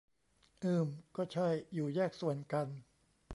[0.63, 2.67] อืม ก็ใช่ อยู่แยกส่วนกัน